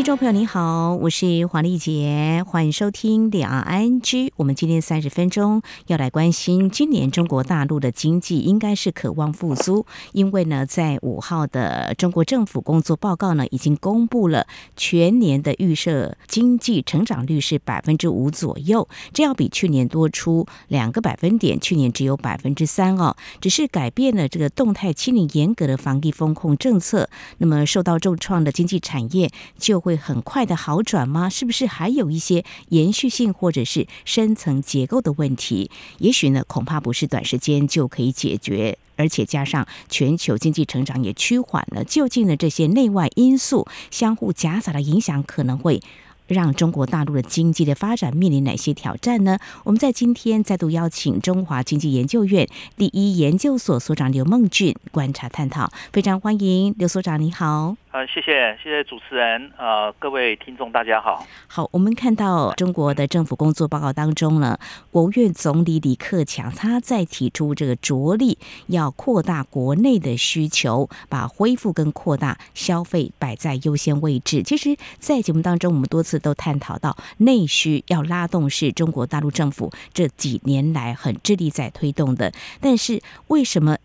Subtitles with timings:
[0.00, 4.30] 听众朋友，你好，我是黄丽杰，欢迎收听两岸 ING。
[4.36, 29.89] 我们今天三十分钟要来关心，今年中国大陆的经济应该是渴望复苏，因为呢，在五号的中国政府工作报告呢，已经公布了全年的预设经济成长率是百分之五左右，这要比去年多出两个百分点，去年只有百分之三哦，只是改变了这个动态清零严格的防疫风控政策，那么受到重创的经济产业就会。
[29.90, 31.28] 会很快的好转吗？
[31.28, 35.68] 是不是还有一些延续性或者是深层结构的问题？
[35.98, 45.82] 也许呢，恐怕不是短时间就可以解决，而且加上全球经济成长也趋缓了，究竟呢，这些内外因素相互夹杂的影响，可能会
[46.28, 49.40] 让中国大陆的经济的发展面临哪些挑战呢？
[49.64, 57.76] 我们在今天再度邀请中华经济研究院第一研究所所长刘梦俊观察探讨，非常欢迎刘所长，你好。
[57.90, 61.26] 啊，谢谢谢谢主持人，呃，各位听众大家好。
[61.48, 64.56] 好，我们看到中国的政府工作报告当中呢，
[64.92, 74.44] 国务院总理李克强他在提出这个着力要扩大国内的需求，把恢复跟扩大消费摆在优先位置。
[74.44, 82.32] 其实，在节目当中，我们多次都探讨到内需要拉动，是中国大陆政府这几年来很致力在推动的。
[82.60, 83.76] 但是，为什么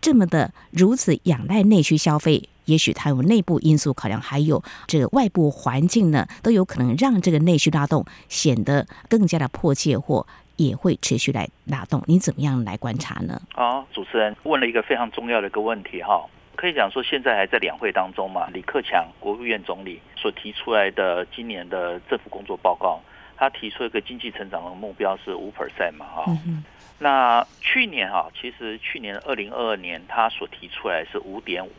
[0.00, 2.48] 这么的如此仰赖内需消费？
[2.66, 12.02] 也许它有内部因素考量，还有这个外部环境呢，都有可能让这个内需拉动显得更加的迫切，或也会持续来拉动。
[12.06, 13.40] 你怎么样来观察呢？
[13.54, 16.24] 好，主持人问了一个非常重要的一个问题哈，
[16.54, 18.48] 可以讲说现在还在两会当中嘛。
[18.52, 23.00] 李克强国务院总理所提出来的今年的政府工作报告，
[23.36, 26.24] 他提出一个经济成长的目标是五 percent 嘛哈。
[26.46, 26.62] 嗯、
[26.98, 31.70] 那去年哈，其实去年二零二二年他所提出来是五点五。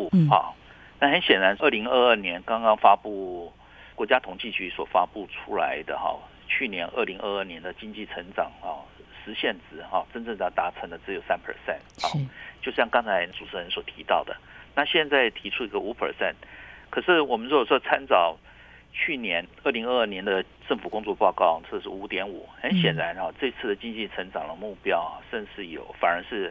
[0.00, 0.56] 五好，
[0.98, 3.52] 那很显然，二零二二年刚刚发布
[3.94, 6.18] 国家统计局所发布出来的哈，
[6.48, 8.80] 去年二零二二年的经济成长啊，
[9.22, 11.80] 实现值哈，真正的达成的只有三 percent。
[12.00, 12.18] 好，
[12.62, 14.34] 就像刚才主持人所提到的，
[14.74, 16.34] 那现在提出一个五 percent，
[16.88, 18.38] 可是我们如果说参照
[18.92, 26.50] 去年二零二二年的政府工作报告，这是五点五，很显然哈，这次的经济成长的目标甚至有反而是。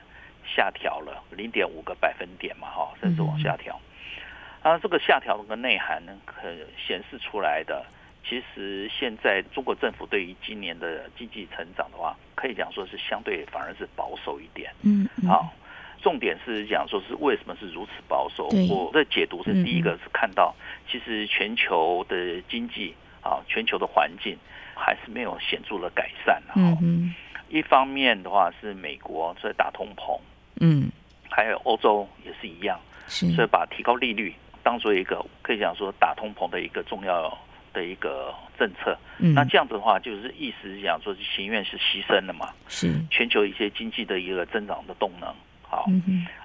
[0.55, 3.79] 下调了零点五个百分点嘛，哈，甚至往下调。
[4.61, 7.85] 啊，这个下调的内涵呢，可显示出来的，
[8.27, 14.69] 其实现在中国政府对于今年的经济成长的话，可以讲说是相对反而是保守一点。
[14.81, 15.53] 嗯，好，
[16.01, 18.49] 重点是讲说是为什么是如此保守？
[18.69, 20.53] 我的解读是第一个是看到，
[20.89, 24.37] 其实全球的经济啊，全球的环境
[24.75, 26.43] 还是没有显著的改善。
[26.57, 27.15] 嗯，
[27.47, 30.19] 一方面的话是美国在打通膨。
[30.59, 30.89] 嗯，
[31.29, 34.33] 还有欧洲也是一样，是所以把提高利率
[34.63, 37.37] 当做一个可以讲说打通膨的一个重要
[37.73, 38.97] 的一个政策。
[39.19, 42.49] 嗯，那这样子的话，就是意思是讲说是情愿是牺牲了嘛？
[42.67, 45.33] 是全球一些经济的一个增长的动能。
[45.61, 45.85] 好，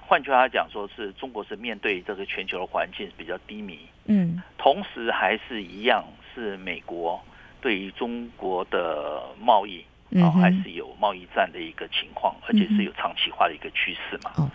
[0.05, 3.79] 换句话讲，说是中国是面对这个全球的环境比较低迷。
[4.05, 6.03] 嗯，同时还是一样
[6.33, 7.19] 是美国
[7.59, 9.83] 对于中国的贸易。
[10.21, 14.51] 啊，还是有贸易战的一个情况，而且是有长期化的一个趋势嘛。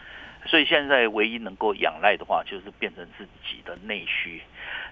[0.47, 4.41] 所以现在唯一能够仰赖的话，就是变成自己的内需。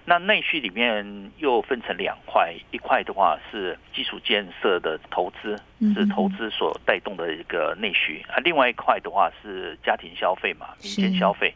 [0.05, 5.59] 那内需里面又分成两块，一块的话是基础建设的投资，
[5.95, 8.37] 是投资所带动的一个内需啊。
[8.43, 11.53] 另外一块的话是家庭消费嘛，民间消费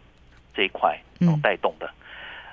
[0.55, 1.89] 这一块所带动的。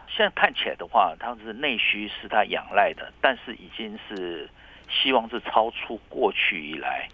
[0.09, 4.49] 现在看起来的话，它是内需是它仰赖的，但是已经是。
[4.91, 7.09] 希望是超出过去以来，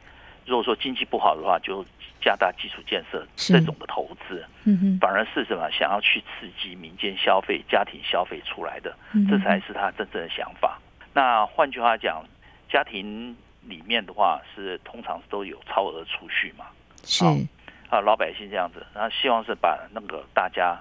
[0.47, 1.85] 如果说经济不好的话，就
[2.21, 5.71] 加大基础建设这种的投资，嗯，反而是什么？
[5.71, 8.97] 想要去刺激民间消费、家庭消费出来的，
[9.31, 10.81] 这才是他真正的想法。
[11.13, 12.25] 那换句话讲，
[12.69, 16.67] 家庭里面的话是通常都有超额储蓄嘛，
[17.05, 17.25] 是。
[17.89, 20.77] 啊，老百姓这样子，然后希望是把那个大家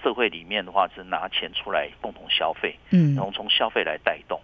[0.00, 4.40] 社会里面的话是拿钱出来共同消费，嗯，然后从消费来带动。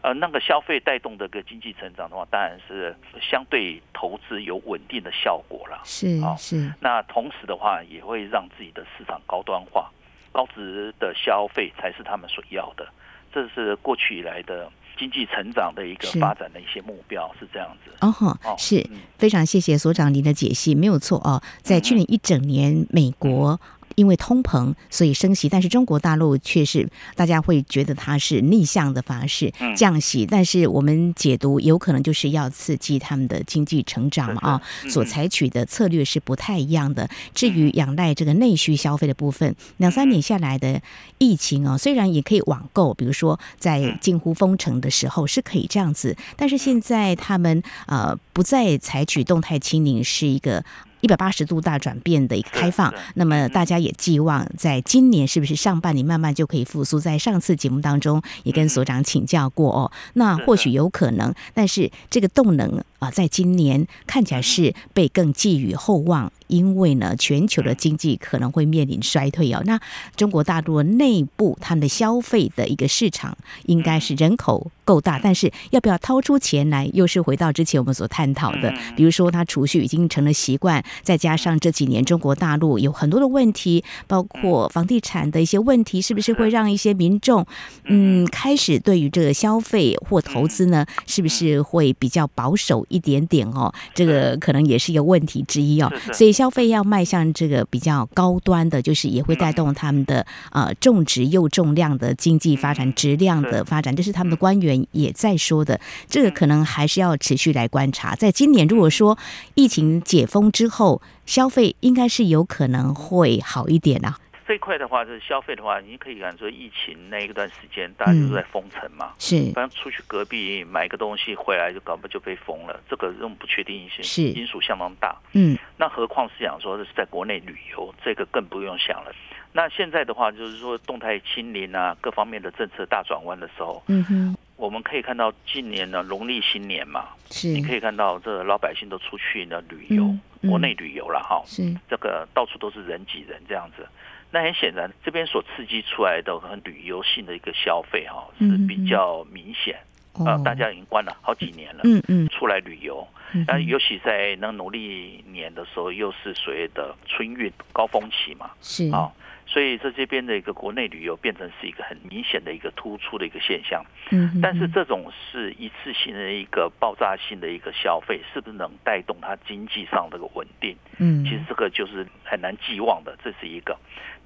[0.00, 5.80] 呃，那个消费带动的个经济成长的话，当然是相对投资有稳定的效果了。
[5.84, 6.72] 是啊，是。
[6.80, 9.90] 那同时的话，也会让自己的市场高端化、
[10.30, 12.86] 高值的消费才是他们所要的。
[13.32, 17.90] 这是过去以来的经济成长的一个发展的一些目标，是，是这样子。
[18.00, 21.42] 哦吼，是非常谢谢所长您的解析，没有错哦。
[21.60, 23.60] 在去年一整年，美国。
[23.98, 37.10] 因为通膨所以升息，但是中国大陆却是大家会觉得它是逆向的方式降息，但是我们解读有可能就是要刺激他们的经济成长嘛啊，所采取的策略是不太一样的。
[37.34, 40.80] 至于仰赖这个内需消费的部分，两三年下来的
[41.18, 50.64] 疫情啊，虽然也可以网购，比如说在近乎封城的时候是可以这样子，但是现在他们呃不再采取动态清零，是一个。
[51.00, 56.98] 一百八十度大转变的一个开放，那么大家也寄望在今年是不是上半年慢慢就可以复苏？
[56.98, 66.32] 在上次节目当中也跟所长请教过哦，那或许有可能，但是这个动能啊，在今年看起来是被更寄予厚望。
[66.48, 69.62] 因为呢，全球的经济可能会面临衰退哦。
[69.64, 69.78] 那
[70.16, 73.36] 中国大陆内部他们的消费的一个市场，
[73.66, 78.72] 应该是人口够大，但是要不要掏出钱来，又是回到之前我们所探讨的。
[78.96, 87.46] 比如说，他储蓄已经成了习惯，再加上这几年中国大陆有很多的问题，包括房地产的一些问题，是不是会让一些民众
[87.84, 93.72] 嗯开始对于这个消费或投资呢，是不是会比较保守一点点哦？
[93.94, 95.92] 这个可能也是一个问题之一哦。
[96.14, 96.37] 所以。
[96.38, 105.80] 消费要迈向这个比较高端的，就是也会带动他们的呃种植又重量的经济发展、质量的发展，这是他们的官员也在说的。
[106.08, 108.14] 这个可能还是要持续来观察。
[108.14, 109.18] 在今年，如果说
[109.56, 114.18] 疫情解封之后，消费应该是有可能会好一点啊。
[114.48, 124.22] 这块的话，就是消费的话，你可以看说，疫情那一段时间，大家都在封城嘛，是，反正出去隔壁买个东西回来，就搞不就被封了，这个这种不确定性是。
[124.22, 129.12] 因素相当大，嗯，那何况是讲说是在国内旅游，这个更不用想了。
[129.52, 140.16] 那现在的话，就是说动态清零啊，各方面的政策大转弯的时候，嗯哼，我们可以看到今年呢，农历新年嘛，是，你可以看到这老百姓都出去呢旅游，
[140.48, 143.86] 国内旅游了哈，是，这个到处都是人挤人这样子。
[144.30, 149.78] 那很显然，这边所刺激出来的很旅游性的一个消费哈，是比较明显。
[150.26, 153.06] 啊，大家已经关了好几年了，嗯嗯，出来旅游，
[153.46, 158.90] 那尤其在那农历年的时候，又是所谓的春运高峰期嘛，是。
[158.90, 159.12] 啊。
[159.50, 170.76] 所以在这边的一个国内旅游变成是一个很明显的一个突出的一个现象，嗯，但是这种是一次性的一个爆炸性的一个消费，是不是能带动它经济上的一个稳定？
[170.98, 173.74] 嗯，其实这个就是很难寄望的，这是一个。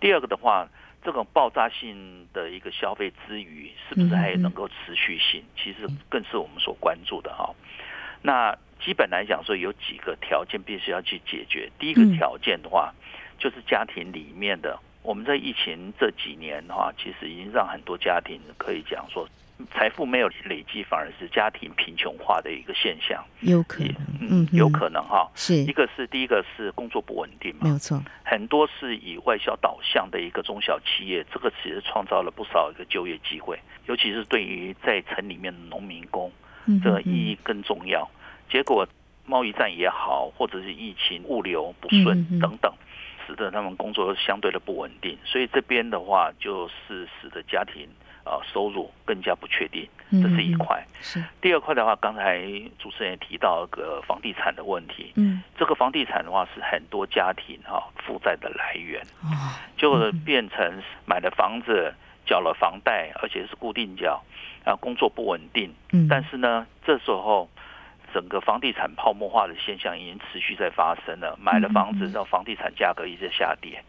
[0.00, 0.69] 第二个的话，
[1.04, 5.44] 这种爆炸性的一个消费之余，是不是还能够持续性？
[5.56, 7.54] 其实更是我们所关注的哈。
[8.22, 11.70] 那基本来讲说，有几个条件必须要去解决。
[11.78, 12.92] 第一个条件的话，
[13.38, 14.80] 就是家庭里面的。
[15.02, 19.28] 我们在疫情这几年的话，其实已经让很多家庭可以讲说，
[19.72, 23.25] 财富没有累积，反而是家庭贫穷化的一个现象。
[23.40, 25.28] 有可能，嗯，有可能哈。
[25.34, 28.00] 是一个是第一个是工作不稳定嘛，没有错。
[28.25, 36.31] 很多是以外销导向的一个中小企业，这个其实创造了不少一个就业机会，尤其是对于在城里面的农民工，
[36.82, 38.08] 这个意义更重要。
[38.48, 38.87] 结果
[39.26, 42.72] 贸易战也好，或者是疫情物流不顺等等。
[43.26, 47.88] 使得他们工作相对的不稳定，所以这边的话就是使得家庭
[48.24, 50.84] 啊收入更加不确定，这是一块。
[51.00, 52.40] 是第二块的话，刚才
[52.78, 59.02] 主持人也提到个房地产的问题，嗯，这个房地产的话是很多家庭哈负债的来源，
[59.76, 64.22] 就变成买了房子缴了房贷，而且是固定缴，
[64.64, 67.48] 啊工作不稳定，嗯，但是呢这时候。
[68.12, 73.82] 整个房地产泡沫化的现象已经持续在发生了，买了房子，让房地产价格一直下跌，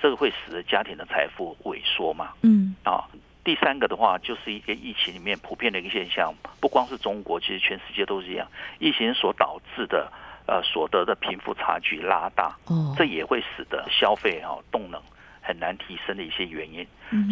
[0.00, 2.32] 这个会使得家庭的财富萎缩嘛？
[2.42, 3.04] 嗯，啊，
[3.44, 10.10] 第三个的话，就是一个疫情里面普遍的一个现象，不光是中国，其实全世界都是一样，疫情所导致的
[10.46, 15.00] 呃所得的贫富差距拉大，哦，这也会使得消费哈动能
[15.42, 16.86] 很难提升的一些原因。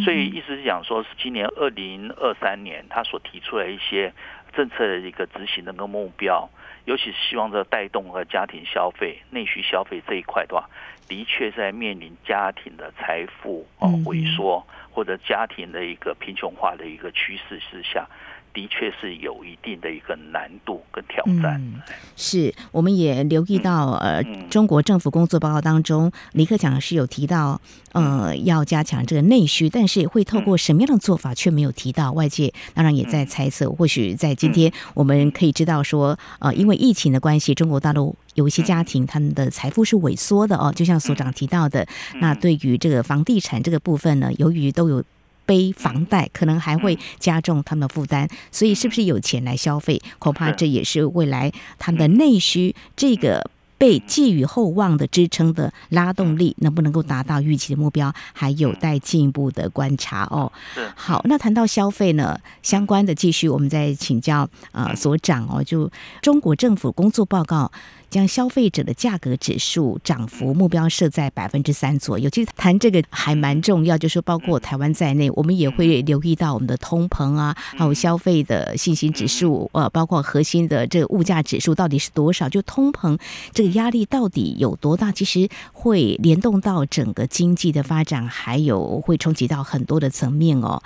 [0.04, 4.12] 所以意思是讲说，是今年二零二三年他所提出来一些。
[4.56, 6.48] 政策的一个执行的一个目标，
[6.84, 10.68] 尤其是希望这带动和家庭消费、内需消费这一块的话，
[11.08, 18.06] 的确在面临家庭的财富啊萎缩，或者家庭的一个贫穷化的一个趋势之下。
[18.54, 21.60] 的确是有一定的一个难度跟挑战。
[21.60, 21.82] 嗯、
[22.16, 27.60] 是，我们也留意到，呃，中国政府工作报告当中，李克强是有提到，
[27.92, 32.12] 呃，要加强这个内需，但是会透过什么样的做法，却没有提到。
[32.12, 41.84] 外界当然也在猜测，或许在今天我们可以知道说，呃，因为疫情的关系，中国大陆有一些家庭他们的财富是萎缩的哦，就像所长提到的，
[42.20, 45.02] 那对于这个房地产这个部分呢，由于都有。
[45.46, 50.00] 背房贷可能还会加重他们的负担，所以是不是有钱来消费？
[50.18, 60.50] 恐怕这也是未来他们的内需这个被寄予厚望的支撑的拉动力，能不能够达到预期的目标，还有待进一步的观察哦。
[60.94, 65.90] 好，那谈到消费呢，相关的继续，我们再请教呃所长哦，就
[66.22, 67.70] 中国政府工作报告。
[68.14, 82.48] 将消费者的价格指数涨幅目标设在百分之三左右，其实谈这个还蛮重要，就是说包括台湾在内，我们也会留意到我们的通膨啊，还有消费的信心指数，呃，包括核心的这个物价指数到底是多少？
[82.48, 83.18] 就通膨
[83.52, 85.10] 这个压力到底有多大？
[85.10, 90.80] 其实会联动到整个经济的发展，还有会冲击到很多的层面哦。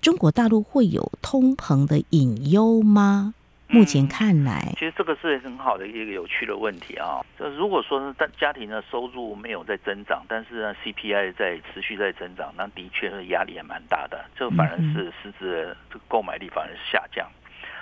[0.00, 3.34] 中国大陆会有通膨的隐忧吗？
[3.74, 7.20] 目前看来，其实这个是很好的一个有趣的问题啊。
[7.36, 14.24] 就如果说是家庭的收入没有在增长，但是呢 CPI 在持续在增长，那的确是压力也蛮大的。
[14.36, 17.28] 这反而是实质的这个购买力反而是下降。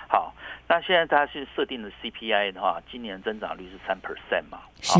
[0.07, 0.33] 好，
[0.67, 4.61] 那现在它是设定的 CPI 的话，今年增长率是三 percent 嘛？
[4.81, 4.99] 是。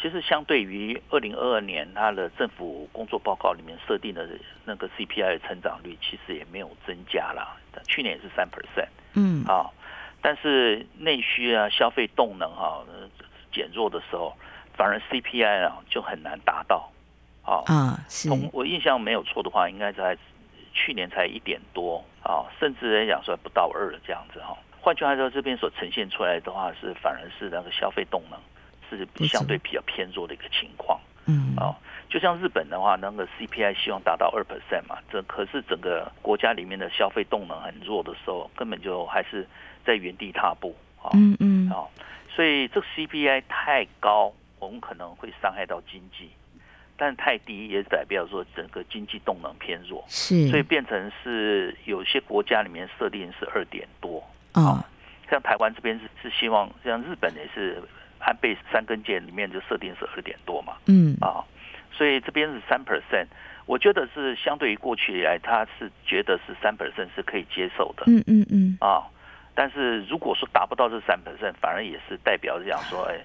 [0.00, 4.28] 其实相对于二零二二年它的政府工作报告里面设定的
[4.64, 7.56] 那个 CPI 的成长率，其实也没有增加了。
[7.86, 8.88] 去年也是三 percent。
[9.14, 9.44] 嗯。
[9.44, 9.74] 好。
[10.20, 12.84] 但是内需啊，消费动能哈、啊、
[13.52, 14.36] 减弱的时候，
[14.74, 16.90] 反而 CPI 啊就很难达到。
[17.44, 20.18] 啊，啊从我印象没有错的话，应该在
[20.74, 24.56] 去年才一点多啊，甚至来讲说不到二这样子哈。
[24.80, 28.38] 换句话说，这边所呈现出来的话是反而是那个消费动能
[28.90, 30.98] 是相对比较偏弱的一个情况。
[31.26, 31.74] 嗯，啊，
[32.08, 39.46] 就像日本的话，那个 CPI 希望达到二 percent 嘛，这可是整个国家里面的消费动能很弱的时候，根本就还是。
[39.86, 41.70] 在原地踏步啊，嗯嗯。
[41.70, 41.86] 啊，
[42.34, 46.26] 所以这个 CPI 太高，我们可能会伤害到经济；
[46.96, 54.84] 但太低也代表说整个经济动能偏弱，是，所以变成是有些国家里面设定是二点多啊，
[55.30, 57.82] 像台湾这边是是希望，像日本也是
[58.18, 61.16] 安倍三根箭里面就设定是二点多嘛，嗯。
[61.20, 61.44] 啊，
[61.92, 63.26] 所以这边是三 percent，
[63.66, 68.76] 我觉得是相对于过去以来，他是觉得是三 percent 是可以接受的，嗯嗯嗯。
[68.80, 69.06] 啊。
[69.56, 73.18] 但是如果说达不到这三 percent，反而也是代表着讲说， 哎，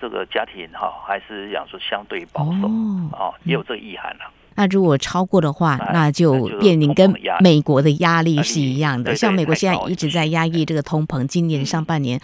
[0.00, 2.68] 这个家庭哈还是讲说相对保守
[3.12, 4.30] 啊，也有这个意涵了。
[4.56, 9.14] 那如果超过的话，那就面临跟美国的压力是一样的。
[9.14, 12.20] 像美国现在一直在压抑这个通膨，今年上半年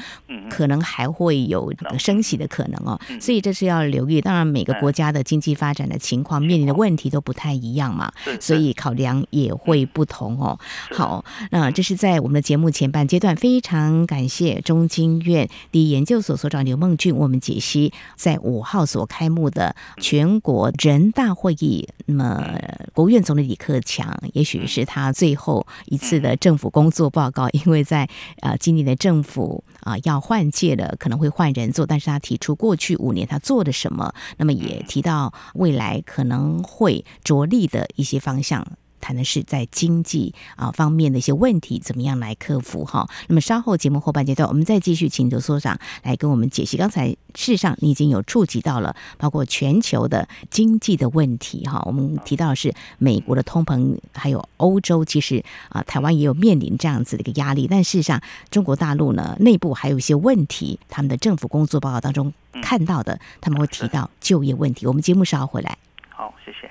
[0.49, 2.99] 可能还会有升息的可能哦。
[3.21, 4.21] 所以这是要留意。
[4.21, 10.59] 当然，每个国家的经济发展的情况面临的问题都不太一样嘛，所以考量也会不同哦。
[10.93, 21.89] 好，那这是在我们的节目前半阶段，非常感谢中经院第一研究所所长刘梦俊，我们解析在五号所开幕的全国人大会议。
[22.21, 28.07] 呃，国务院总理李克强，也许是他最后一次的政府工作报告，因为在
[28.43, 38.67] 呃今年的政府啊、呃、要换届了，可能会换人做，但是他提出过去五年他做了什么，那么也提到未来可能会着力的一些方向。
[39.01, 43.09] 谈的是在经济啊方面的一些问题，怎么样来克服哈？
[43.29, 46.77] 那么稍后节目后半阶段，我们再继续请刘所长来跟我们解析。
[46.77, 51.83] 刚才事实上你已经有触及到了，包括全球的经济的问题哈。
[51.87, 57.67] 我们提到的是美国的通膨，还有欧洲，其实啊台湾也有面临这样子的一个压力。
[57.69, 64.87] 但事实上，中国大陆呢内部还有一些问题，他们的政府工作报告当中看到的，他们会提到就业问题。
[64.87, 65.79] 我们节目稍后回来。
[66.09, 66.71] 好，谢谢。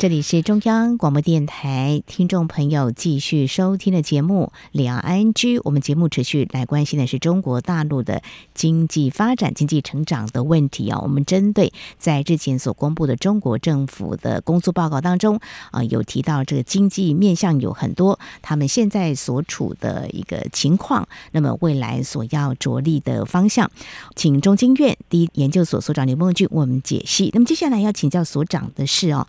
[0.00, 5.58] 这里是中央广播电台，听众朋友继续收听的节目《两岸 ING》。
[5.62, 8.22] 我们节目持续来关心的是中国大陆的
[8.54, 10.98] 经济发展、经济成长的问题啊。
[11.02, 15.38] 我们针对在之前所公布的中国政府的工作报告当中
[15.70, 23.70] 啊，有提到这个经济面向有很多，他们现在所处的一个情况，那么未来所要着力的方向，
[24.16, 27.28] 请中经院第一研究所所长刘梦俊为我们解析。
[27.34, 29.26] 那么接下来要请教所长的是哦。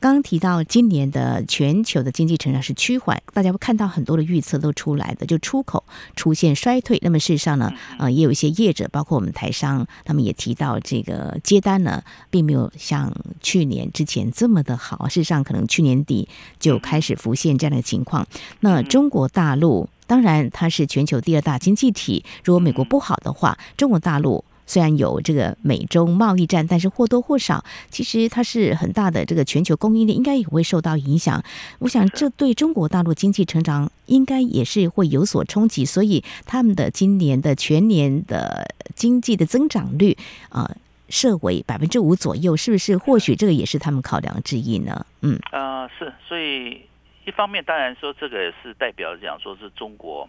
[0.00, 5.84] 刚刚提到今年的全球的经济成长是趋缓，大家会看到很多的预测都出来的，就出口
[6.16, 6.98] 出现衰退。
[7.02, 15.06] 那么事实上呢，呃，也有一些业者，包括我们台商，他们也提到这个接单呢，并没有像去年之前这么的好。
[15.06, 16.26] 事实上，可能去年底
[16.58, 18.26] 就开始浮现这样的情况。
[18.60, 31.42] 那中国大陆当然它是全球第二大经济体，如果美国不好的话，中国大陆虽然有这个美中贸易战，但是或多或少，其实它是很大的这个全球供应链，应该也会受到影响。
[31.80, 40.16] 我想这对中国大陆经济成长应该也是会有所冲击，所以他们的今年的全年的经济的增长率
[40.50, 40.62] 啊。
[40.62, 40.76] 呃
[41.12, 42.96] 设为百分之五左右，是不是？
[42.96, 45.04] 或许这个也是他们考量之一呢。
[45.22, 46.80] 嗯，呃，是，所以
[47.26, 50.28] 一方面当然说这个也是代表讲说是中国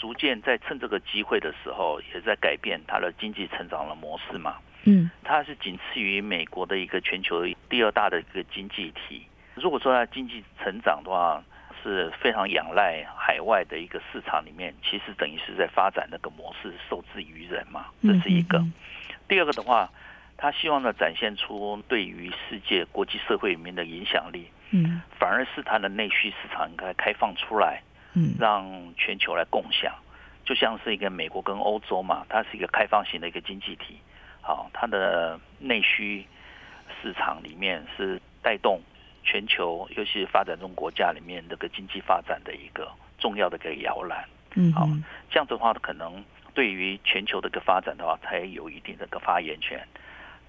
[0.00, 4.56] 逐渐在趁这个机会的时候，也在改变它的经济成长的模式嘛。
[4.84, 9.26] 嗯，它是仅次于美国的一个全球第二大的一个经济体。
[9.54, 11.42] 如果说它经济成长的话，
[11.82, 17.86] 是非常仰赖海外的一个市场里面，其实等于是在发展那个模式，受制于人嘛。
[18.02, 18.58] 这是一个。
[18.58, 18.72] 嗯嗯嗯
[19.28, 19.88] 第二个的话，
[20.36, 27.82] 他希望呢展现出对于世界国际社会里面的影响力，嗯，反而是它的内需市场应该开放出来，
[28.14, 29.94] 嗯，让全球来共享，
[30.44, 33.98] 就像是一个美国跟欧洲嘛，它是一个开放型的一个经济体，
[34.40, 36.26] 好，它的内需
[37.02, 38.80] 市场里面是带动
[39.22, 44.24] 全球，尤其是发展中国家里面这个经济发展的一个重要的一个摇篮，
[44.54, 44.88] 嗯，好，
[45.30, 46.24] 这样子的话可能。
[46.52, 49.86] 对于全球的一个发展的话，才有一定的一个发言权。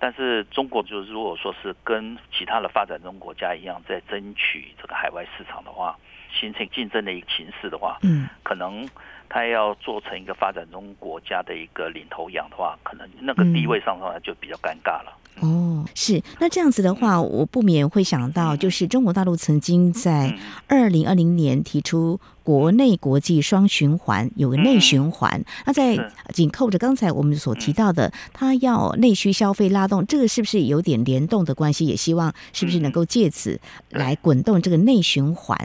[0.03, 5.95] 但是中国就是如果说是跟其他的发展中国家一样，在争取这个海外市场的话，
[6.33, 8.89] 形成竞争的一个形势的话，嗯，可能
[9.29, 15.15] 他要做成一个发展中国家的一个领头羊的话，可能那个地位上的话就比较尴尬了。
[15.39, 20.35] 哦，是，那这样子的话，我不免会想到，就是中国大陆曾经在
[20.67, 25.43] 二零二零年提出国内国际双循环，有个内循环。
[25.65, 25.97] 那在
[26.33, 31.85] 紧扣着刚才我们所提到的，它要内需消费拉动，这个是不是有点联动的关系？
[31.85, 35.57] 也希望是不是能够借此来滚动这个内循环？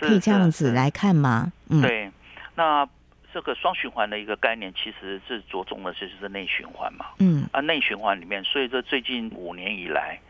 [0.00, 1.52] 可以这样子来看吗？
[1.68, 2.10] 嗯，对，
[2.54, 2.88] 那。
[3.34, 7.06] 这个双循环的一个概念，其实是着重的就是内循环嘛。
[7.18, 10.20] 嗯，啊，内循环里面，所以这最近五年以来，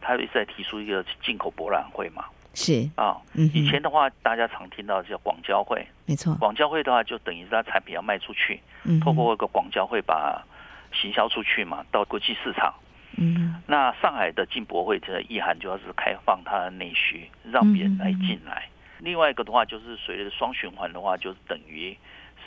[0.00, 2.24] 他一直在提出一个进口博览会嘛。
[2.58, 6.34] 是啊，嗯，以前的话，大家常听到叫广交会，没错。
[6.36, 10.44] 广交会的话，就等于是他产品要卖出去，嗯，透过一个广交会把
[10.92, 12.74] 行销出去嘛，到国际市场。
[13.16, 18.68] 嗯，那上海的进博会的意涵，主要是开放它的内需，让别人来进来。
[18.98, 19.04] 嗯。
[19.06, 21.96] 另外一个的话，就是随着双循环的话，就是等于。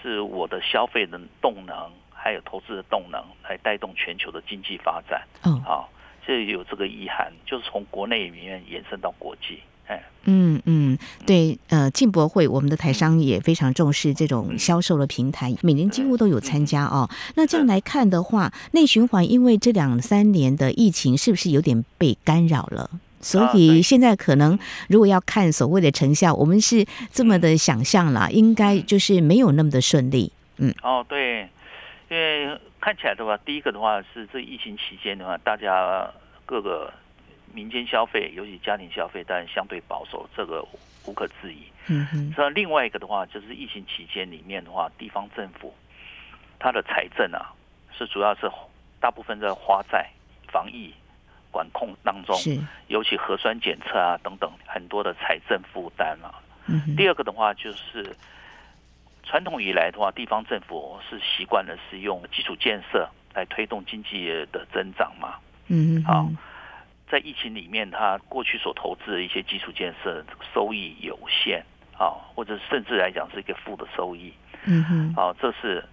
[0.01, 5.21] 是我的消费的动能，还有投资的动能，来带动全球的经济发展。
[5.43, 5.87] 嗯，好，
[6.25, 9.61] 这有这个意涵，就是从国内里面延伸到国际。
[9.87, 17.09] 哎，嗯嗯，对，呃，进博会，我们的台商也非常重视这种销售的平台，每年几乎都有参加哦。
[17.35, 22.89] 那这样来看的话，内循环，因为这两三年的疫情，是不是有点被干扰了？
[23.23, 24.57] 所以现在可能，
[24.89, 30.31] 如果要看所谓的成效，我们是这么的想象啦，应该就是没有那么的顺利。
[30.57, 31.47] 嗯，哦，对，
[32.09, 36.11] 因为看起来的话，第一个的话是这疫情期间的话，大家
[36.47, 36.91] 各个
[37.53, 40.65] 民间消费，尤其家庭消费，当然相对保守，这个
[41.05, 41.63] 无可置疑。
[41.87, 42.33] 嗯哼。
[42.37, 45.73] 那另外一个的话，就是疫情期间里面的话，地方政府
[46.59, 47.53] 它的财政啊，
[47.97, 48.49] 是主要是
[48.99, 50.09] 大部分在花在
[50.47, 50.93] 防疫。
[51.53, 52.33] 管控当中，
[52.87, 56.31] 尤其核酸检测啊等等很多的财政负担啊。
[56.65, 56.95] 嗯。
[56.95, 58.15] 第二个的话就是，
[59.23, 65.35] 传统以来的话，地方政府是习惯的是用基础建设来推动经济的增长嘛。
[65.67, 66.01] 嗯。
[66.05, 66.25] 好，
[67.11, 71.61] 在疫情里面，他过去所投资的一些基础建设收益有限
[71.97, 74.31] 啊，或者甚至来讲是一个负的收益。
[74.65, 75.13] 嗯哼。
[75.15, 75.83] 啊，这是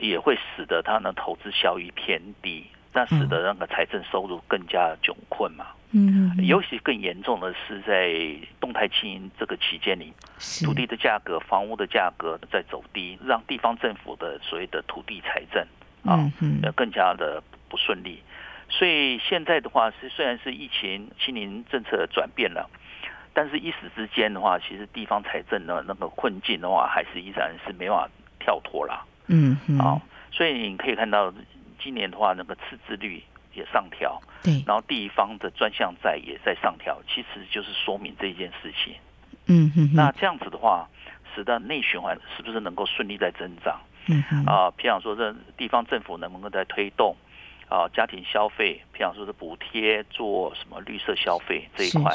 [0.00, 2.66] 也会使得他的投资效益偏低。
[2.94, 5.66] 那使得那个财政收入更加窘困嘛。
[5.90, 8.18] 嗯，尤其更严重的是在
[8.58, 10.14] 动态清零这个期间里，
[10.64, 15.62] 土地的价格、房屋的价格在走低，让地方政府的所谓的土地财政
[16.06, 16.24] 啊，
[16.62, 18.22] 呃，更加的不顺利。
[18.68, 22.68] 所以现在的话是虽然是疫情清零政策转变了，
[23.32, 29.06] 但是一时之间的话，其实地方财政的那个困境的话，还是依然是没办法跳脱了。
[29.28, 30.00] 嗯嗯，啊，
[30.30, 31.32] 所以你可以看到。
[31.78, 38.94] 今年的话，那个赤字率也上调，对，然后地方的专项债也在上调，其实就是说明这一件事情。
[39.46, 40.88] 嗯哼，哼，那这样子的话，
[41.32, 43.78] 使得内循环是不是能够顺利在增长？
[44.08, 47.14] 嗯哼，啊，譬如说这地方政府能不能够在推动
[47.68, 52.12] 啊家庭消费，譬如说是补贴做什么绿色消费这一块，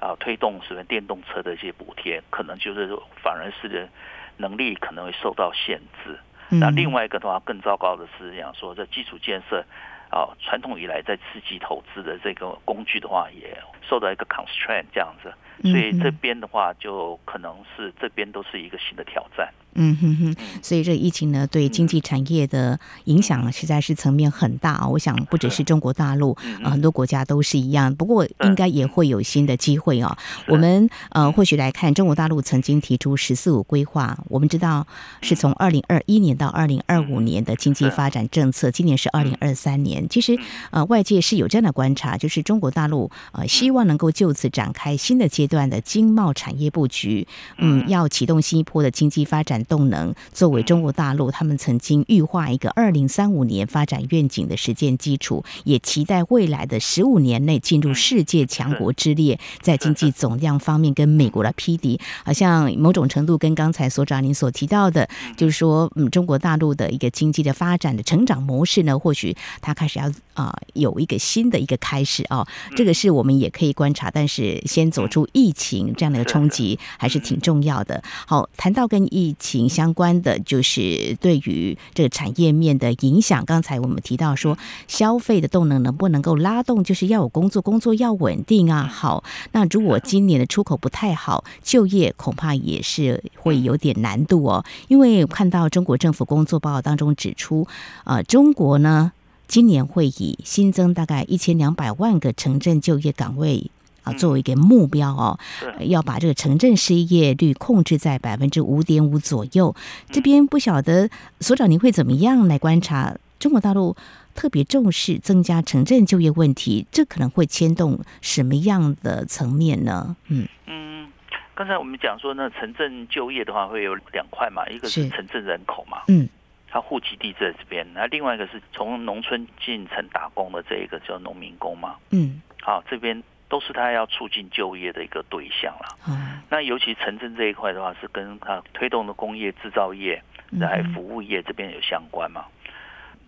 [0.00, 2.88] 啊，推动什么电动车的一些补贴，可能就是
[3.22, 3.88] 反而是
[4.36, 6.18] 能力可能会受到限制。
[6.50, 9.64] 那另外一个的话，更糟糕的是，讲说这基础建设
[10.10, 15.32] 啊，传统以来在刺激投资的这个工具的话，也受到一个 constraint 这样子。
[15.62, 19.48] 所以这边的话就可能是这边都是一个新的挑战。
[19.74, 24.86] 嗯哼哼，所以这疫情呢，对经济产业的影响实在是层面很大啊！
[24.86, 27.92] 我想不只是中国大陆，呃，很多国家都是一样。
[27.94, 30.16] 不过应该也会有新的机会啊。
[30.46, 34.86] 我们呃，或许来看中国大陆曾经提出“十四五”规划，我们知道
[35.22, 40.08] 是从二零二一年到二零二五年的经济发展政策，今年是二零二三年。
[40.08, 40.38] 其实
[40.70, 47.26] 呃，外界是有这样的观察，就是中国大陆呃，希望能够就此展开新的阶段的经贸产业布局，
[47.58, 49.63] 嗯，要启动新一波的经济发展。
[49.64, 62.00] 动能作为中国大陆，他们曾经预划一个二零三五年发展愿景的实践基础，也期待未来的十五年内进入世界强国之列，在经济总量方面跟美国来匹敌。
[62.24, 74.10] 好像某种程度跟刚才所长您所提到的，就是说，嗯，中国大陆的一个经济的发展的成长模式呢，或许它开始要啊、呃、有一个新的一个开始啊、哦，这个是我们也可以观察。
[74.10, 78.02] 但是先走出疫情这样的一个冲击还是挺重要的。
[78.26, 79.53] 好，谈到跟疫情。
[79.68, 83.44] 相关的就是对于这个产业面的影响。
[83.44, 88.84] 刚才我们提到说，消费的动能能不能够拉动，就是要有工作，工作要稳定啊。
[88.84, 94.64] 好，那如果今年的出口不太好，就业恐怕也是会有点难度哦。
[94.88, 97.66] 因为看到中国政府工作报告当中指出，
[98.04, 99.12] 呃，中国呢
[99.46, 103.70] 今年会以新增大概一千两百万个城镇就业岗位。
[104.04, 105.38] 啊，作为一个目标哦，
[105.80, 109.74] 要把这个城镇失业率控制在百分之五点五左右。
[110.10, 111.08] 这边不晓得
[111.40, 113.96] 所长，您会怎么样来观察中国大陆
[114.34, 116.86] 特别重视增加城镇就业问题？
[116.92, 120.14] 这可能会牵动什么样的层面呢？
[120.28, 121.08] 嗯嗯，
[121.54, 126.28] 刚才我们讲说呢，城镇就业的话会有两块嘛，一个是城镇人口嘛，嗯，
[126.68, 133.22] 他户籍地在这边，那另外一个是从农村进城打工的这一个叫农民工嘛，嗯，好，这边。
[133.54, 135.96] 都是他要促进就业的一个对象了。
[136.08, 140.20] 嗯，那尤其城镇这一块的话，是跟他推动的工业制造业、
[140.60, 142.46] 还服务业这边有相关嘛。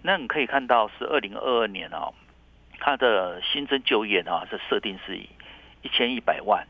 [0.02, 2.10] 那你可以看到是二零二二年啊，
[2.80, 6.66] 它的新增就业的话是设定是一千一百万，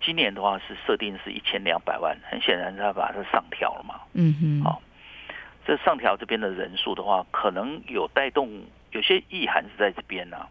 [0.00, 2.16] 今年的话是设定是一千两百万。
[2.30, 4.02] 很显然，他把它上调了嘛。
[4.12, 4.62] 嗯哼。
[4.62, 4.80] 好，
[5.66, 10.46] 这上调这边的人数的话，可能有带动，有些意涵是在这边呢。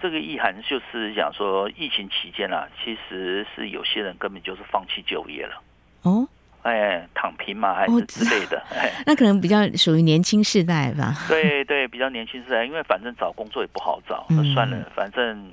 [0.00, 5.62] 这个意涵就是讲说，疫情期间啊，其实是有些人根本就是放弃就业了。
[6.02, 6.28] 哦，
[6.62, 8.62] 哎，躺平嘛，还是之类的。
[8.70, 11.14] 哎， 那可能比较属于年轻世代吧。
[11.28, 15.52] 对对，比较年轻世代，因为反正找工作也不好找，那算了，反正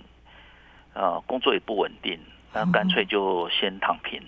[0.94, 2.20] 呃工作也不稳定，
[2.54, 4.22] 那干脆就先躺平。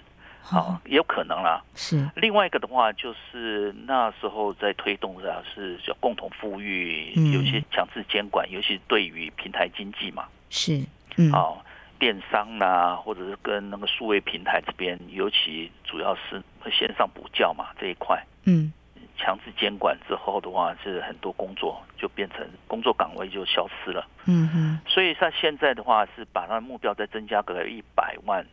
[0.45, 1.63] 好，也有可能啦。
[1.73, 10.25] 是另外一个的话，就是那时候在推动的是叫共同富裕，有些强制监管，尤其是对于平台经济嘛。
[10.49, 10.83] 是，
[11.15, 11.63] 嗯，好，
[11.97, 18.21] 电商啦，或者是跟那个数位平台这边，尤其主要是线上补教嘛这一块。
[18.43, 18.73] 嗯，
[19.17, 24.05] 强制监管之后的话，是很多工作就变成工作岗位就消失了。
[24.25, 28.45] 嗯哼，所以他现在的话是把他的目标再增加个一百万，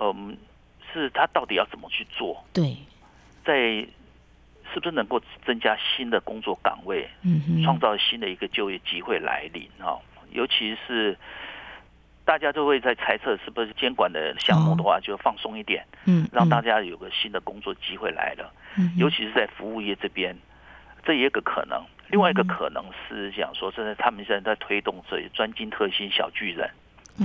[0.00, 0.38] 嗯。
[0.92, 2.44] 是他到底要怎么去做？
[2.52, 2.76] 对，
[3.44, 3.54] 在
[4.72, 9.98] 是不是能够增加新的工作岗位，嗯，创造新的一个就业机会来临啊？
[10.30, 11.16] 尤其是
[12.24, 18.50] 大家都会在猜测，是不是监管的项目的话，就放松一点，嗯，让大家有个新的工作机会来了。
[18.78, 20.34] 嗯，尤其是在服务业这边，
[21.04, 21.84] 这也有个可能。
[22.08, 26.70] 另外一个可能是讲说，现在他们现在在推动这专精特新小巨人，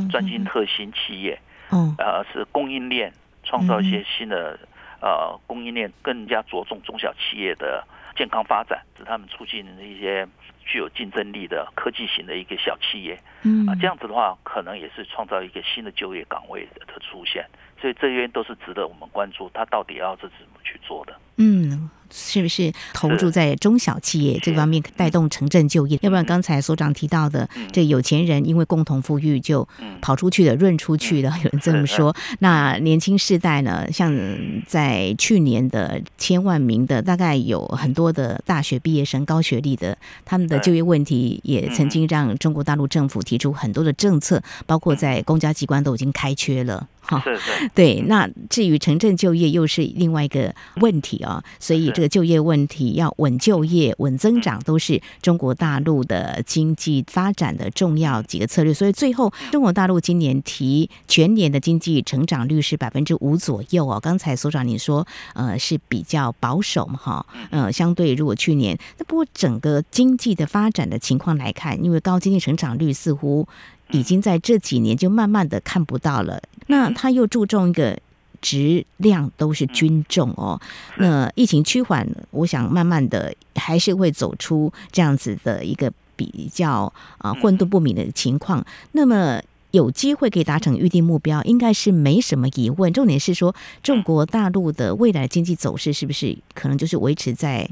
[0.10, 1.40] 专精特新企业，
[1.72, 3.14] 嗯，呃，是供应链。
[3.48, 4.60] 创造一些新的
[5.00, 7.82] 呃供应链，更加着重中小企业的
[8.18, 10.28] 健康发展，使他们促进一些
[10.68, 13.18] 具有竞争力的科技型的一个小企业。
[13.44, 17.46] 嗯，啊，这样子的话，可能也是创造一个新的就业岗位的出现。
[17.80, 21.16] 所以这些都是值得我们关注，他到底要这怎么去做的？
[21.38, 21.90] 嗯。
[22.10, 26.00] 是不是投注在中小企业这方面带动城镇就业？
[26.02, 29.68] 要不然刚才所长提到的，这有钱人因为共同富裕就
[30.02, 32.16] 跑出去了，润出去了，有人这么说。
[32.40, 33.92] 那年轻世代呢？
[33.92, 34.18] 像
[34.66, 46.88] 在去年的千万名的，大概有很多的大学毕业生、高学历的，他们的就业问题也曾经让中国大陆政府提出很多的政策，包括在公家机关都已经开缺了。
[47.08, 48.02] 哈，是是，对。
[48.08, 58.74] 那至于城镇就业又是另外一个问题啊，所以这个就业问题要稳就业、稳增长，都是中国大陆的经济发展的重要几个策略。
[58.74, 64.00] 所以最后，中国大陆今年提全年的经济成长率是百分之五左右哦。
[64.00, 73.48] 刚才所长你说，呃，是比较保守嘛，哈，呃，相对如果去年，那不过整个经济的发展的情况来看，因为高经济成长率似乎。
[73.92, 77.98] 已经在这几年就慢慢的看不到了，那他又注重一个
[78.42, 80.60] 质量都是均重哦。
[80.98, 88.66] 那疫情趋缓，我想慢慢的还是会走出这样子的一个比较啊混沌不明的情况。
[88.92, 89.42] 那么。
[89.72, 92.92] 有机会可以达成预定目标，应该是没什么疑问。
[92.94, 97.70] 重点是说，中国大陆的未来经济走势是不是可能就是维持在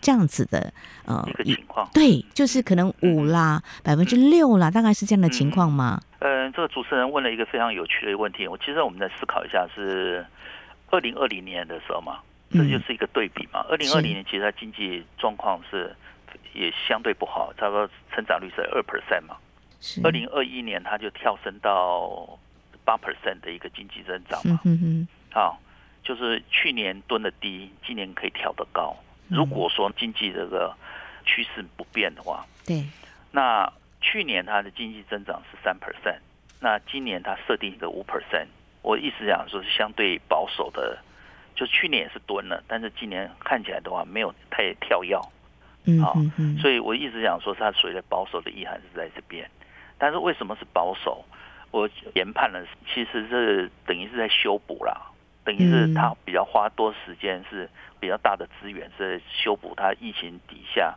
[0.00, 0.72] 这样子的
[1.06, 1.88] 呃一个情况？
[1.92, 6.00] 对，就是可能五啦，百分之六啦，大概是这样的情况吗？
[6.20, 8.46] 嗯，这个主持人问了一个非常有趣的问题。
[8.46, 10.24] 我其实我们在思考一下，是
[10.90, 13.64] 二零二零年的时候嘛，这就是一个对比嘛。
[13.70, 15.94] 二零二零年其实它经济状况是
[16.52, 19.36] 也相对不好，差不多成长率是二 percent 嘛。
[20.04, 22.38] 二零二一年，它就跳升到
[22.84, 25.58] 八 percent 的一个经济增长嘛，嗯嗯好，
[26.02, 28.94] 就是去年蹲的低，今年可以跳得高。
[29.30, 30.74] 如果说经济这个
[31.24, 32.84] 趋势不变的话，对，
[33.30, 36.18] 那去年它的经济增长是三 percent，
[36.60, 38.46] 那今年它设定一个五 percent，
[38.82, 40.98] 我意思讲说是相对保守的，
[41.54, 45.16] 就去年也是蹲了，但是今年看起来的话没有太跳跃，
[46.02, 46.14] 好，
[46.60, 49.48] 所以我一直讲说它所谓的保守的意涵是在这边。
[49.98, 51.22] 但是为什么是保守？
[51.72, 55.09] 我研判了，其实是等于是在修补啦，
[55.44, 60.94] 等于是他比较花多时间，是比较大的资源是修补它疫情底下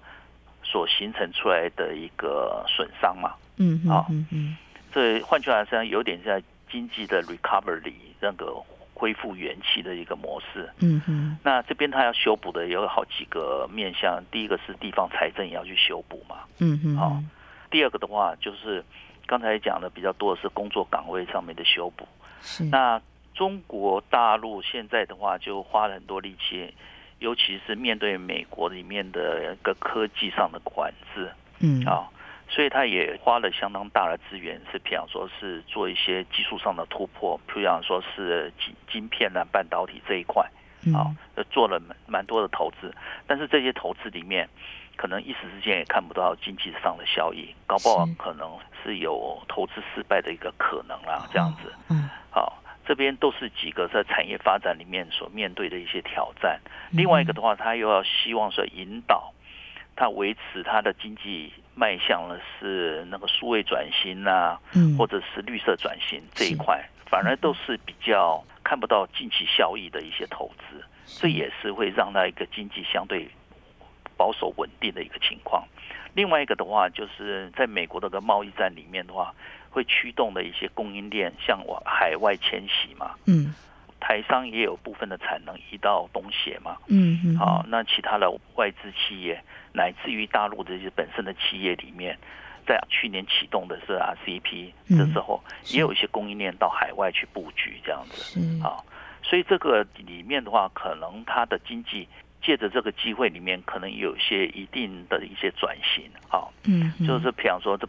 [0.64, 3.34] 所形成出来的一个损伤嘛。
[3.58, 4.58] 嗯嗯嗯嗯。
[4.92, 8.54] 这换句话说，有点像经济的 recovery 那个
[8.94, 10.70] 恢复元气的一个模式。
[10.80, 11.38] 嗯嗯。
[11.44, 16.38] 那这边他要修补的有好几个面向，第一个是地方财政也要去修补嘛。
[16.60, 16.96] 嗯嗯。
[16.96, 17.18] 好。
[17.72, 18.84] 第二个的话，就是
[19.26, 22.08] 刚才讲的比较多的是工作岗位上面的修补。
[22.42, 22.64] 是。
[22.66, 23.02] 那
[23.34, 26.74] 中国大陆现在的话，就花了很多力气，
[27.20, 31.32] 尤其是面对美国里面的一个科技上的管制。
[31.60, 31.84] 嗯。
[31.86, 32.10] 啊，
[32.50, 40.48] 所以他也花了相当大的资源，是譬如说是做一些技术上的突破，譬如说是晶晶片啊、半导体这一块。
[40.94, 41.16] 啊，
[41.50, 42.94] 做了蛮蛮多的投资，
[43.26, 44.50] 但是这些投资里面。
[44.96, 48.48] 可能一时之间也看不到经济上的效益，搞不好可能
[48.84, 51.28] 是有投资失败的一个可能啦。
[51.34, 56.60] 这样子，嗯，好，这边都是几个在产业发展里面所面对的一些挑战。
[56.92, 59.34] 另外一个的话，他又要希望说引导
[59.96, 64.60] 他维持他的经济迈向的是那个数位转型啊，
[64.98, 73.30] 或者是绿色转型这一块，反而都是比较看不到近期效益的一些投资，这也是会让他一个经济相对。
[74.18, 75.68] 保守稳定的一个情况，
[76.14, 79.34] 另外一个的话，就是在美国的个贸易战里面的话，
[79.70, 83.16] 会驱动的一些供应链向往海外迁徙嘛。
[83.26, 83.54] 嗯，
[84.00, 86.78] 台商也有部分的产能移到东协嘛。
[86.88, 87.38] 嗯嗯。
[87.38, 89.42] 好，那其他的外资企业，
[89.74, 92.18] 乃至于大陆这些本身的企业里面，
[92.68, 98.40] 在去年启动的是 RCEP 的时候，也有一些供应链到海外去布局这样子。
[98.40, 98.62] 嗯。
[98.62, 98.86] 好，
[99.24, 102.08] 所以这个里面的话，可能它的经济。
[102.44, 107.88] 借着这个机会里面，可能有一些一定的一些转型，啊，嗯，就是比方说，这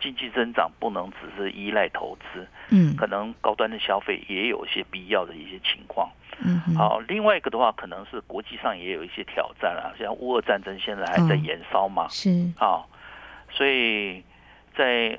[0.00, 12.30] 经济增长不能只是依赖投资，嗯，可能高端的消费也有一些必要的一些情况，嗯，好，另外一个的话，可能是国际上也有一些挑战啊，像乌俄战争现在还在延烧嘛，是。
[12.58, 12.86] 啊，
[13.50, 14.22] 所以
[14.76, 15.18] 在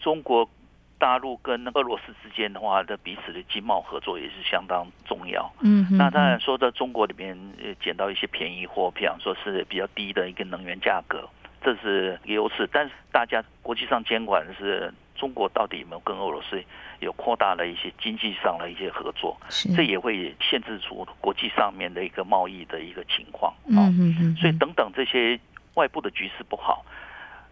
[0.00, 0.48] 中国。
[0.98, 5.52] 大陆跟俄罗斯之间的话，的彼此的经贸合作也是相当重要。
[5.60, 7.36] 嗯，那当然说在中国里面
[7.80, 11.28] 捡到一些便宜货，比方说是比较低的一个能源价格，
[11.62, 12.68] 这是优势。
[12.72, 16.62] 但是大家国际上监管的是中国到底有没有跟俄罗斯
[17.00, 19.36] 有扩大了一些经济上的一些合作，
[19.76, 23.52] 这也会限制出国际上面的一个贸易的一个情况。
[23.68, 25.38] 嗯嗯，所以等等这些
[25.74, 26.84] 外部的局势不好。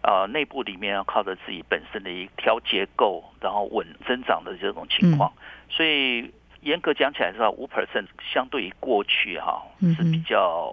[0.05, 5.33] 呃，内部里面要靠着自己本身的一条结构，然后稳增长的这种情况，
[5.67, 9.63] 所以严格讲起来是说五 percent 相对于过去哈
[9.97, 10.71] 是比较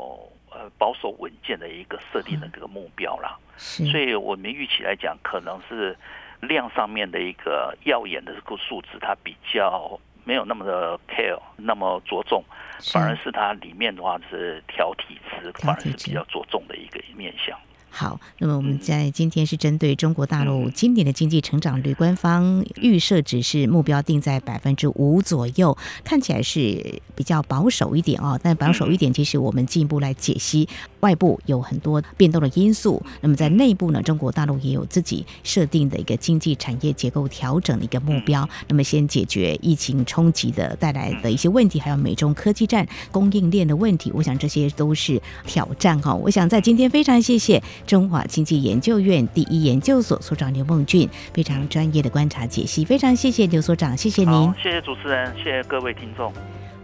[0.50, 3.38] 呃保守稳健的一个设定的这个目标啦。
[3.56, 5.96] 所以我们预期来讲，可能是
[6.40, 12.44] 量上面的一个耀眼的这个数字，它比较没有那么的 care 那么着重，
[12.92, 17.58] 反而是它里面的话是调体质，反而是比较着重的一个面向。
[17.94, 28.40] 好，那么我们在今天是针对中国大陆今年的经济成长率，官方预设只是目标定在百分之五左右，看起来是比较保守一点哦。
[28.42, 30.66] 但保守一点，其实我们进一步来解析，
[31.00, 38.48] 外部有很多变动的因素，那么在内部呢，中国大陆也有自己设定的一个经济产业结构调整的一个目标。
[38.68, 46.14] 那么先解决疫情冲击的带来的一些问题，还有美中科技战供应链的问题，我想这些都是挑战哈。
[46.14, 47.62] 我想在今天非常谢谢。
[47.86, 56.32] 中华经济研究院第一研究所所长刘梦俊，非常专业的观察解析，非常谢谢刘所长，谢谢您，谢谢主持人，谢谢各位听众。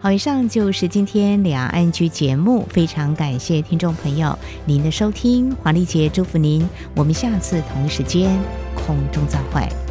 [0.00, 8.38] 好，以上就是今天两岸 ING 节目，非常感谢听众朋友您的收听，黄丽姐祝福您，我们下次同一时间
[8.76, 9.87] 空中再会。